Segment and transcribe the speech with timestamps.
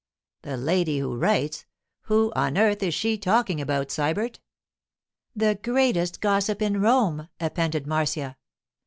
[0.41, 1.67] 'The Lady who Writes?
[2.05, 4.39] Who on earth is she talking about, Sybert?'
[5.35, 8.35] 'The greatest gossip in Rome,' appended Marcia.